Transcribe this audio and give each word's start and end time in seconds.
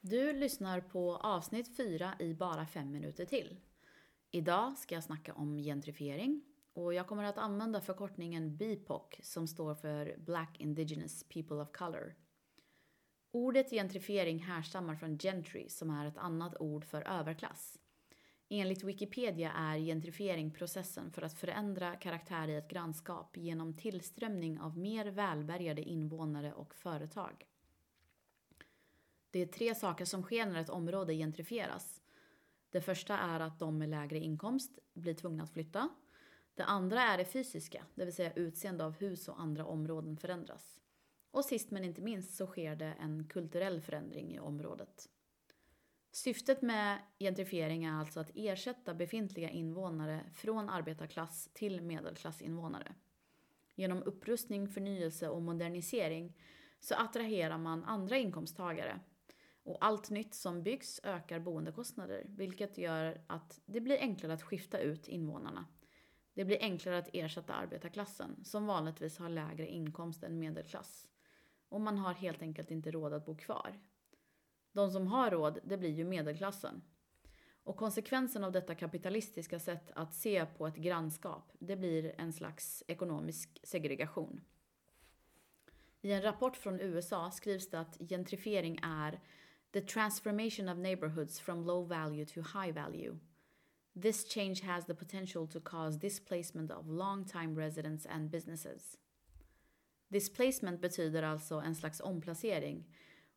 Du 0.00 0.32
lyssnar 0.32 0.80
på 0.80 1.16
avsnitt 1.16 1.76
4 1.76 2.14
i 2.18 2.34
bara 2.34 2.66
fem 2.66 2.92
minuter 2.92 3.24
till. 3.24 3.56
Idag 4.30 4.78
ska 4.78 4.94
jag 4.94 5.04
snacka 5.04 5.34
om 5.34 5.58
gentrifiering 5.58 6.42
och 6.72 6.94
jag 6.94 7.06
kommer 7.06 7.24
att 7.24 7.38
använda 7.38 7.80
förkortningen 7.80 8.56
BIPOC 8.56 9.02
som 9.22 9.46
står 9.46 9.74
för 9.74 10.16
Black 10.18 10.60
Indigenous 10.60 11.24
People 11.24 11.56
of 11.56 11.72
Color. 11.72 12.14
Ordet 13.30 13.70
gentrifiering 13.70 14.38
härstammar 14.38 14.96
från 14.96 15.18
gentry 15.18 15.68
som 15.68 15.90
är 15.90 16.06
ett 16.06 16.18
annat 16.18 16.60
ord 16.60 16.84
för 16.84 17.02
överklass. 17.02 17.78
Enligt 18.48 18.84
Wikipedia 18.84 19.52
är 19.52 19.78
gentrifiering 19.78 20.50
processen 20.50 21.12
för 21.12 21.22
att 21.22 21.38
förändra 21.38 21.96
karaktär 21.96 22.48
i 22.48 22.56
ett 22.56 22.70
grannskap 22.70 23.36
genom 23.36 23.76
tillströmning 23.76 24.60
av 24.60 24.78
mer 24.78 25.06
välbärgade 25.06 25.82
invånare 25.82 26.52
och 26.52 26.74
företag. 26.74 27.46
Det 29.38 29.42
är 29.42 29.46
tre 29.46 29.74
saker 29.74 30.04
som 30.04 30.22
sker 30.22 30.46
när 30.46 30.60
ett 30.60 30.68
område 30.68 31.14
gentrifieras. 31.14 32.02
Det 32.70 32.80
första 32.80 33.18
är 33.18 33.40
att 33.40 33.58
de 33.58 33.78
med 33.78 33.88
lägre 33.88 34.18
inkomst 34.18 34.78
blir 34.94 35.14
tvungna 35.14 35.44
att 35.44 35.52
flytta. 35.52 35.88
Det 36.54 36.64
andra 36.64 37.02
är 37.02 37.18
det 37.18 37.24
fysiska, 37.24 37.84
det 37.94 38.04
vill 38.04 38.14
säga 38.14 38.32
utseende 38.32 38.84
av 38.84 38.96
hus 38.96 39.28
och 39.28 39.40
andra 39.40 39.66
områden 39.66 40.16
förändras. 40.16 40.80
Och 41.30 41.44
sist 41.44 41.70
men 41.70 41.84
inte 41.84 42.00
minst 42.00 42.36
så 42.36 42.46
sker 42.46 42.76
det 42.76 42.94
en 43.00 43.28
kulturell 43.28 43.80
förändring 43.80 44.34
i 44.34 44.40
området. 44.40 45.08
Syftet 46.10 46.62
med 46.62 46.98
gentrifiering 47.18 47.84
är 47.84 47.92
alltså 47.92 48.20
att 48.20 48.30
ersätta 48.34 48.94
befintliga 48.94 49.50
invånare 49.50 50.20
från 50.34 50.68
arbetarklass 50.68 51.50
till 51.52 51.80
medelklassinvånare. 51.80 52.94
Genom 53.74 54.02
upprustning, 54.02 54.68
förnyelse 54.68 55.28
och 55.28 55.42
modernisering 55.42 56.36
så 56.80 56.94
attraherar 56.94 57.58
man 57.58 57.84
andra 57.84 58.16
inkomsttagare. 58.16 59.00
Och 59.68 59.76
allt 59.80 60.10
nytt 60.10 60.34
som 60.34 60.62
byggs 60.62 61.00
ökar 61.04 61.38
boendekostnader, 61.38 62.26
vilket 62.28 62.78
gör 62.78 63.20
att 63.26 63.60
det 63.66 63.80
blir 63.80 63.98
enklare 63.98 64.32
att 64.32 64.42
skifta 64.42 64.78
ut 64.78 65.08
invånarna. 65.08 65.66
Det 66.34 66.44
blir 66.44 66.58
enklare 66.60 66.98
att 66.98 67.08
ersätta 67.12 67.54
arbetarklassen, 67.54 68.44
som 68.44 68.66
vanligtvis 68.66 69.18
har 69.18 69.28
lägre 69.28 69.66
inkomst 69.66 70.22
än 70.22 70.38
medelklass. 70.38 71.08
Och 71.68 71.80
man 71.80 71.98
har 71.98 72.14
helt 72.14 72.42
enkelt 72.42 72.70
inte 72.70 72.90
råd 72.90 73.12
att 73.12 73.26
bo 73.26 73.36
kvar. 73.36 73.80
De 74.72 74.90
som 74.90 75.06
har 75.06 75.30
råd, 75.30 75.58
det 75.64 75.78
blir 75.78 75.90
ju 75.90 76.04
medelklassen. 76.04 76.82
Och 77.64 77.76
konsekvensen 77.76 78.44
av 78.44 78.52
detta 78.52 78.74
kapitalistiska 78.74 79.58
sätt 79.58 79.90
att 79.94 80.14
se 80.14 80.46
på 80.46 80.66
ett 80.66 80.76
grannskap, 80.76 81.52
det 81.58 81.76
blir 81.76 82.14
en 82.18 82.32
slags 82.32 82.84
ekonomisk 82.86 83.60
segregation. 83.62 84.40
I 86.00 86.12
en 86.12 86.22
rapport 86.22 86.56
från 86.56 86.80
USA 86.80 87.30
skrivs 87.30 87.70
det 87.70 87.80
att 87.80 87.98
gentrifiering 88.08 88.80
är 88.82 89.20
the 89.72 89.80
transformation 89.80 90.68
of 90.68 90.78
neighborhoods 90.78 91.40
from 91.40 91.66
low 91.66 91.84
value 91.84 92.24
to 92.24 92.42
high 92.42 92.72
value. 92.72 93.18
This 93.94 94.24
change 94.24 94.60
has 94.60 94.86
the 94.86 94.94
potential 94.94 95.46
to 95.46 95.60
cause 95.60 95.98
displacement 95.98 96.70
of 96.70 96.88
long-time 96.88 97.54
residents 97.54 98.06
and 98.06 98.30
businesses. 98.30 98.96
Displacement 100.08 100.80
betyder 100.80 101.22
alltså 101.22 101.54
en 101.54 101.74
slags 101.74 102.00
omplacering 102.00 102.84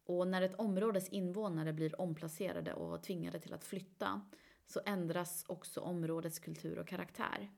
och 0.05 0.27
när 0.27 0.41
ett 0.41 0.59
områdes 0.59 1.09
invånare 1.09 1.73
blir 1.73 2.01
omplacerade 2.01 2.73
och 2.73 3.03
tvingade 3.03 3.39
till 3.39 3.53
att 3.53 3.63
flytta 3.63 4.21
så 4.67 4.81
ändras 4.85 5.45
också 5.47 5.81
områdets 5.81 6.39
kultur 6.39 6.79
och 6.79 6.87
karaktär. 6.87 7.49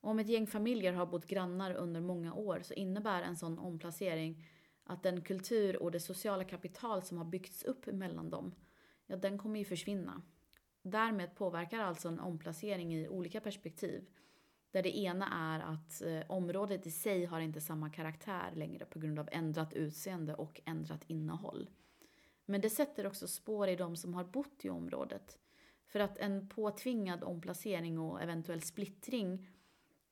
Om 0.00 0.18
ett 0.18 0.28
gäng 0.28 0.46
familjer 0.46 0.92
har 0.92 1.06
bott 1.06 1.26
grannar 1.26 1.74
under 1.74 2.00
många 2.00 2.34
år 2.34 2.60
så 2.62 2.74
innebär 2.74 3.22
en 3.22 3.36
sån 3.36 3.58
omplacering 3.58 4.44
att 4.88 5.02
den 5.02 5.20
kultur 5.20 5.82
och 5.82 5.90
det 5.90 6.00
sociala 6.00 6.44
kapital 6.44 7.02
som 7.02 7.18
har 7.18 7.24
byggts 7.24 7.64
upp 7.64 7.86
mellan 7.86 8.30
dem, 8.30 8.54
ja 9.06 9.16
den 9.16 9.38
kommer 9.38 9.58
ju 9.58 9.64
försvinna. 9.64 10.22
Därmed 10.82 11.34
påverkar 11.34 11.78
alltså 11.78 12.08
en 12.08 12.20
omplacering 12.20 12.94
i 12.94 13.08
olika 13.08 13.40
perspektiv. 13.40 14.08
Där 14.70 14.82
det 14.82 14.98
ena 14.98 15.28
är 15.32 15.60
att 15.60 16.02
eh, 16.02 16.30
området 16.30 16.86
i 16.86 16.90
sig 16.90 17.24
har 17.24 17.40
inte 17.40 17.60
samma 17.60 17.90
karaktär 17.90 18.52
längre 18.54 18.84
på 18.84 18.98
grund 18.98 19.18
av 19.18 19.28
ändrat 19.32 19.72
utseende 19.72 20.34
och 20.34 20.60
ändrat 20.64 21.04
innehåll. 21.06 21.70
Men 22.44 22.60
det 22.60 22.70
sätter 22.70 23.06
också 23.06 23.28
spår 23.28 23.68
i 23.68 23.76
de 23.76 23.96
som 23.96 24.14
har 24.14 24.24
bott 24.24 24.64
i 24.64 24.70
området. 24.70 25.38
För 25.86 26.00
att 26.00 26.18
en 26.18 26.48
påtvingad 26.48 27.24
omplacering 27.24 27.98
och 27.98 28.22
eventuell 28.22 28.62
splittring 28.62 29.48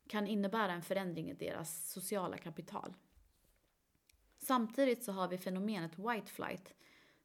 kan 0.08 0.26
innebära 0.26 0.72
en 0.72 0.82
förändring 0.82 1.30
i 1.30 1.34
deras 1.34 1.90
sociala 1.90 2.36
kapital. 2.36 2.94
Samtidigt 4.46 5.04
så 5.04 5.12
har 5.12 5.28
vi 5.28 5.38
fenomenet 5.38 5.98
white 5.98 6.32
flight 6.32 6.74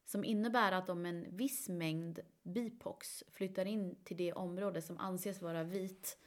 som 0.04 0.24
innebär 0.24 0.72
att 0.72 0.90
om 0.90 1.06
en 1.06 1.36
viss 1.36 1.68
mängd 1.68 2.20
bipox 2.42 3.24
flyttar 3.32 3.64
in 3.64 3.96
till 4.04 4.16
det 4.16 4.32
område 4.32 4.82
som 4.82 4.98
anses 4.98 5.42
vara 5.42 5.64
vit 5.64 6.18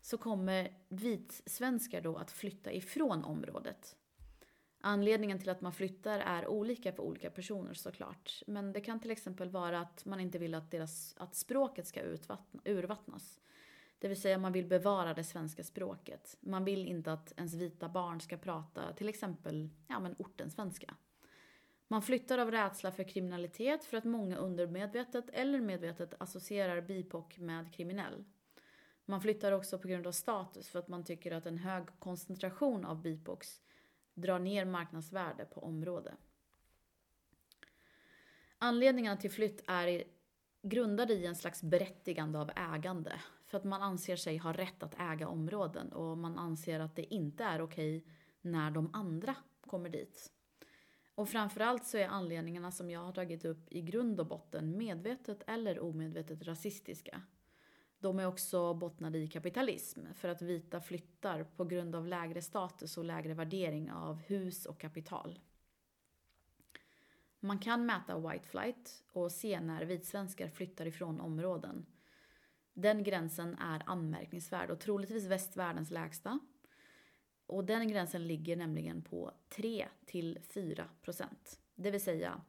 så 0.00 0.18
kommer 0.18 0.72
vitsvenskar 0.88 2.00
då 2.00 2.16
att 2.16 2.30
flytta 2.30 2.72
ifrån 2.72 3.24
området. 3.24 3.96
Anledningen 4.80 5.38
till 5.38 5.48
att 5.48 5.60
man 5.60 5.72
flyttar 5.72 6.18
är 6.18 6.46
olika 6.46 6.92
för 6.92 7.02
olika 7.02 7.30
personer 7.30 7.74
såklart. 7.74 8.42
Men 8.46 8.72
det 8.72 8.80
kan 8.80 9.00
till 9.00 9.10
exempel 9.10 9.50
vara 9.50 9.80
att 9.80 10.04
man 10.04 10.20
inte 10.20 10.38
vill 10.38 10.54
att, 10.54 10.70
deras, 10.70 11.14
att 11.18 11.34
språket 11.34 11.86
ska 11.86 12.00
utvattna, 12.00 12.60
urvattnas. 12.64 13.40
Det 14.00 14.08
vill 14.08 14.20
säga 14.20 14.38
man 14.38 14.52
vill 14.52 14.66
bevara 14.66 15.14
det 15.14 15.24
svenska 15.24 15.64
språket. 15.64 16.36
Man 16.40 16.64
vill 16.64 16.86
inte 16.86 17.12
att 17.12 17.32
ens 17.36 17.54
vita 17.54 17.88
barn 17.88 18.20
ska 18.20 18.36
prata 18.36 18.92
till 18.92 19.08
exempel 19.08 19.70
ja, 19.88 20.00
men 20.00 20.14
ortensvenska. 20.18 20.94
Man 21.88 22.02
flyttar 22.02 22.38
av 22.38 22.50
rädsla 22.50 22.92
för 22.92 23.04
kriminalitet 23.04 23.84
för 23.84 23.96
att 23.96 24.04
många 24.04 24.36
undermedvetet 24.36 25.30
eller 25.32 25.60
medvetet 25.60 26.14
associerar 26.18 26.80
BIPOC 26.80 27.38
med 27.38 27.74
kriminell. 27.74 28.24
Man 29.04 29.20
flyttar 29.20 29.52
också 29.52 29.78
på 29.78 29.88
grund 29.88 30.06
av 30.06 30.12
status 30.12 30.68
för 30.68 30.78
att 30.78 30.88
man 30.88 31.04
tycker 31.04 31.32
att 31.32 31.46
en 31.46 31.58
hög 31.58 31.86
koncentration 31.98 32.84
av 32.84 33.02
BIPOX 33.02 33.60
drar 34.14 34.38
ner 34.38 34.64
marknadsvärde 34.64 35.44
på 35.44 35.60
område. 35.60 36.14
Anledningarna 38.58 39.16
till 39.16 39.30
flytt 39.30 39.64
är 39.66 40.04
grundade 40.62 41.14
i 41.14 41.26
en 41.26 41.36
slags 41.36 41.62
berättigande 41.62 42.38
av 42.38 42.50
ägande. 42.56 43.12
För 43.50 43.58
att 43.58 43.64
man 43.64 43.82
anser 43.82 44.16
sig 44.16 44.36
ha 44.36 44.52
rätt 44.52 44.82
att 44.82 45.00
äga 45.00 45.28
områden 45.28 45.92
och 45.92 46.18
man 46.18 46.38
anser 46.38 46.80
att 46.80 46.96
det 46.96 47.14
inte 47.14 47.44
är 47.44 47.62
okej 47.62 48.04
när 48.40 48.70
de 48.70 48.90
andra 48.92 49.36
kommer 49.60 49.88
dit. 49.88 50.32
Och 51.14 51.28
framförallt 51.28 51.86
så 51.86 51.98
är 51.98 52.08
anledningarna 52.08 52.72
som 52.72 52.90
jag 52.90 53.00
har 53.00 53.12
tagit 53.12 53.44
upp 53.44 53.72
i 53.72 53.82
grund 53.82 54.20
och 54.20 54.26
botten 54.26 54.78
medvetet 54.78 55.42
eller 55.46 55.80
omedvetet 55.80 56.42
rasistiska. 56.42 57.22
De 57.98 58.18
är 58.18 58.26
också 58.26 58.74
bottnade 58.74 59.18
i 59.18 59.28
kapitalism 59.28 60.00
för 60.14 60.28
att 60.28 60.42
vita 60.42 60.80
flyttar 60.80 61.44
på 61.44 61.64
grund 61.64 61.96
av 61.96 62.06
lägre 62.06 62.42
status 62.42 62.98
och 62.98 63.04
lägre 63.04 63.34
värdering 63.34 63.92
av 63.92 64.16
hus 64.16 64.66
och 64.66 64.80
kapital. 64.80 65.38
Man 67.40 67.58
kan 67.58 67.86
mäta 67.86 68.18
white 68.18 68.46
flight 68.48 69.04
och 69.12 69.32
se 69.32 69.60
när 69.60 69.84
vitsvenskar 69.84 70.48
flyttar 70.48 70.86
ifrån 70.86 71.20
områden. 71.20 71.86
Den 72.74 73.02
gränsen 73.02 73.54
är 73.54 73.82
anmärkningsvärd 73.86 74.70
och 74.70 74.80
troligtvis 74.80 75.26
västvärldens 75.26 75.90
lägsta. 75.90 76.38
Och 77.46 77.64
den 77.64 77.88
gränsen 77.88 78.26
ligger 78.26 78.56
nämligen 78.56 79.02
på 79.02 79.32
3 79.48 79.88
till 80.06 80.38
4 80.54 80.84
procent. 81.02 81.60
Det 81.74 81.90
vill 81.90 82.00
säga 82.00 82.40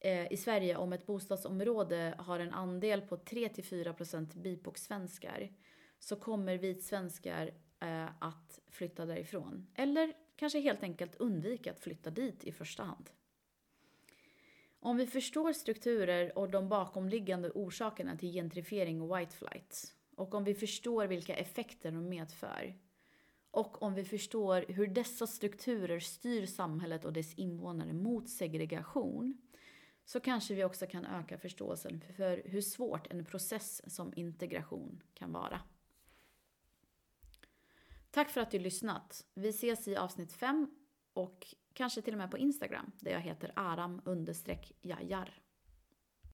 eh, 0.00 0.32
i 0.32 0.36
Sverige 0.36 0.76
om 0.76 0.92
ett 0.92 1.06
bostadsområde 1.06 2.14
har 2.18 2.40
en 2.40 2.52
andel 2.52 3.00
på 3.00 3.16
3-4 3.16 3.92
procent 3.92 4.34
bipoxsvenskar 4.34 5.50
så 5.98 6.16
kommer 6.16 6.58
vitsvenskar 6.58 7.50
eh, 7.80 8.06
att 8.18 8.60
flytta 8.68 9.06
därifrån. 9.06 9.66
Eller 9.74 10.12
kanske 10.36 10.60
helt 10.60 10.82
enkelt 10.82 11.16
undvika 11.16 11.70
att 11.70 11.80
flytta 11.80 12.10
dit 12.10 12.44
i 12.44 12.52
första 12.52 12.82
hand. 12.82 13.10
Om 14.82 14.96
vi 14.96 15.06
förstår 15.06 15.52
strukturer 15.52 16.38
och 16.38 16.50
de 16.50 16.68
bakomliggande 16.68 17.50
orsakerna 17.50 18.16
till 18.16 18.32
gentrifiering 18.32 19.00
och 19.02 19.18
white 19.18 19.36
flight 19.36 19.94
och 20.16 20.34
om 20.34 20.44
vi 20.44 20.54
förstår 20.54 21.06
vilka 21.06 21.36
effekter 21.36 21.92
de 21.92 22.08
medför 22.08 22.78
och 23.50 23.82
om 23.82 23.94
vi 23.94 24.04
förstår 24.04 24.64
hur 24.68 24.86
dessa 24.86 25.26
strukturer 25.26 26.00
styr 26.00 26.46
samhället 26.46 27.04
och 27.04 27.12
dess 27.12 27.34
invånare 27.34 27.92
mot 27.92 28.28
segregation 28.28 29.38
så 30.04 30.20
kanske 30.20 30.54
vi 30.54 30.64
också 30.64 30.86
kan 30.86 31.04
öka 31.04 31.38
förståelsen 31.38 32.04
för 32.16 32.42
hur 32.44 32.60
svårt 32.60 33.12
en 33.12 33.24
process 33.24 33.94
som 33.94 34.12
integration 34.16 35.02
kan 35.14 35.32
vara. 35.32 35.60
Tack 38.10 38.30
för 38.30 38.40
att 38.40 38.50
du 38.50 38.58
lyssnat. 38.58 39.26
Vi 39.34 39.48
ses 39.48 39.88
i 39.88 39.96
avsnitt 39.96 40.32
5 40.32 40.79
och 41.20 41.46
kanske 41.72 42.02
till 42.02 42.14
och 42.14 42.18
med 42.18 42.30
på 42.30 42.38
Instagram 42.38 42.92
där 43.00 43.10
jag 43.10 43.20
heter 43.20 43.52
aram 43.56 44.00
jajar. 44.80 45.40